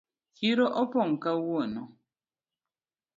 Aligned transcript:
Chiro 0.35 0.65
opong 0.81 1.13
kawuono. 1.23 1.83